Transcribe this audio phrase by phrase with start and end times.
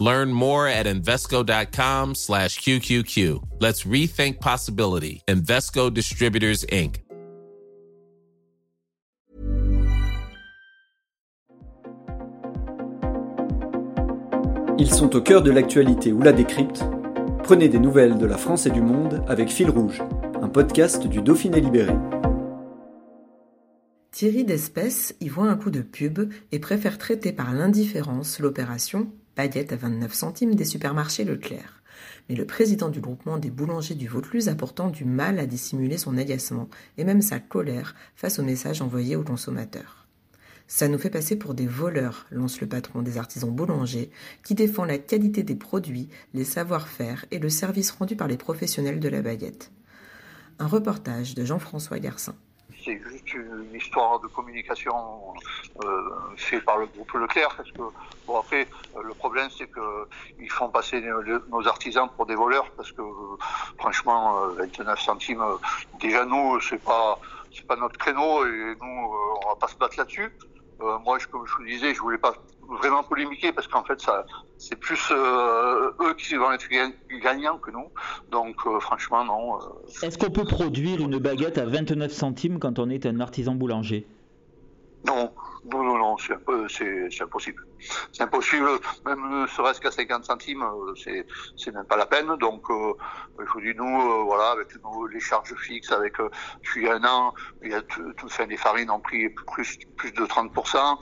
[0.00, 3.42] Learn more at Invesco.com slash QQQ.
[3.60, 5.22] Let's rethink possibility.
[5.28, 7.04] Invesco Distributors, Inc.
[14.78, 16.82] Ils sont au cœur de l'actualité ou la décrypte.
[17.42, 20.00] Prenez des nouvelles de la France et du monde avec Fil Rouge,
[20.40, 21.92] un podcast du Dauphiné Libéré.
[24.10, 29.72] Thierry Despès y voit un coup de pub et préfère traiter par l'indifférence l'opération baguette
[29.72, 31.82] à 29 centimes des supermarchés Leclerc.
[32.28, 35.96] Mais le président du groupement des boulangers du Vaucluse a pourtant du mal à dissimuler
[35.96, 40.06] son agacement et même sa colère face aux messages envoyés aux consommateurs.
[40.68, 44.10] Ça nous fait passer pour des voleurs, lance le patron des artisans boulangers,
[44.44, 49.00] qui défend la qualité des produits, les savoir-faire et le service rendu par les professionnels
[49.00, 49.72] de la baguette.
[50.58, 52.34] Un reportage de Jean-François Garcin.
[52.90, 54.96] C'est juste une histoire de communication
[55.84, 57.82] euh, faite par le groupe Leclerc, parce que
[58.26, 61.00] bon après euh, le problème c'est qu'ils font passer
[61.48, 63.02] nos artisans pour des voleurs, parce que
[63.78, 65.44] franchement 29 euh, centimes,
[66.00, 67.20] déjà nous c'est pas
[67.52, 69.14] c'est pas notre créneau et nous
[69.44, 70.32] on va pas se battre là-dessus.
[70.82, 72.34] Euh, moi, je, comme je vous disais, je voulais pas
[72.82, 74.24] vraiment polémiquer parce qu'en fait, ça,
[74.58, 76.66] c'est plus euh, eux qui vont être
[77.22, 77.88] gagnants que nous.
[78.30, 79.58] Donc, euh, franchement, non.
[80.02, 84.06] Est-ce qu'on peut produire une baguette à 29 centimes quand on est un artisan boulanger?
[85.06, 85.32] Non,
[86.20, 87.66] c'est impossible.
[88.12, 88.68] C'est impossible,
[89.06, 91.24] même ne serait-ce qu'à 50 centimes, euh,
[91.56, 92.36] c'est même pas la peine.
[92.36, 92.94] Donc, euh,
[93.38, 94.68] je vous dis, nous, euh, voilà, avec
[95.12, 96.16] les charges fixes, avec
[96.62, 98.12] depuis un an, il y a tout,
[98.48, 100.98] les farines ont pris plus de 30%,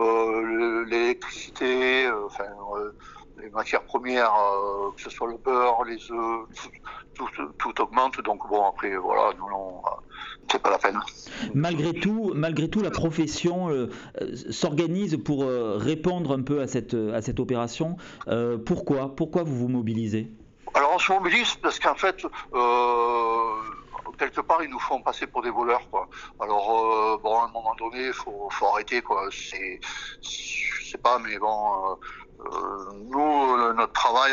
[0.00, 2.44] euh, l'électricité, enfin
[3.40, 4.32] les matières premières,
[4.96, 6.46] que ce soit le beurre, les œufs,
[7.14, 8.20] tout, augmente.
[8.22, 9.82] Donc bon, après, voilà, nous, non,
[11.54, 13.88] Malgré tout, malgré tout, la profession euh,
[14.50, 17.96] s'organise pour euh, répondre un peu à cette, à cette opération.
[18.28, 19.14] Euh, pourquoi?
[19.14, 20.30] Pourquoi vous vous mobilisez?
[20.74, 22.26] Alors on se mobilise parce qu'en fait,
[24.18, 25.88] quelque part, ils nous font passer pour des voleurs.
[25.90, 26.08] Quoi.
[26.40, 29.00] Alors bon, à un moment donné, il faut, faut arrêter.
[29.00, 29.28] Quoi.
[29.30, 29.80] C'est,
[30.20, 31.98] je sais pas, mais bon.
[33.10, 34.32] nous, notre travail,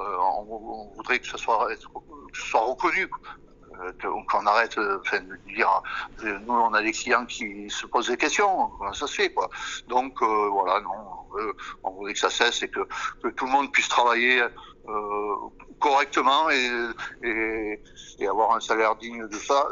[0.00, 3.08] on, voudrait que ce soit, que ce soit reconnu.
[3.82, 3.92] Euh,
[4.30, 5.82] qu'on arrête euh, de dire
[6.22, 9.32] euh, nous on a des clients qui se posent des questions comment ça se fait
[9.32, 9.48] quoi
[9.88, 10.90] donc voilà non
[11.82, 12.80] on, voudrait que ça cesse et que,
[13.30, 14.42] tout le monde puisse travailler
[15.80, 17.80] correctement et,
[18.28, 19.66] avoir un salaire digne de ça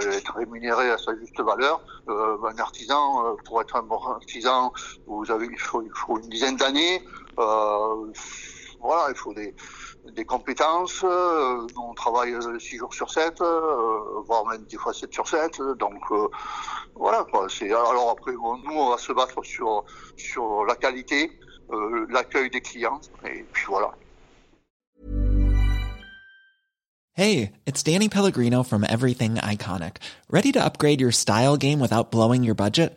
[0.00, 1.80] être rémunéré à sa juste valeur.
[2.08, 4.72] Euh, un artisan, pour être un bon artisan,
[5.06, 7.02] vous avez, il faut, il faut une dizaine d'années.
[7.38, 8.12] Euh,
[8.80, 9.54] voilà, il faut des,
[10.14, 11.02] des compétences.
[11.04, 15.60] Euh, on travaille 6 jours sur 7, euh, voire même 10 fois 7 sur 7.
[15.78, 16.28] Donc euh,
[16.94, 17.46] voilà quoi.
[17.48, 19.84] C'est alors après nous on va se battre sur
[20.16, 21.38] sur la qualité,
[22.10, 23.92] l'accueil des clients et puis voilà.
[27.14, 29.96] Hey, it's Danny Pellegrino from Everything Iconic.
[30.30, 32.96] Ready to upgrade your style game without blowing your budget?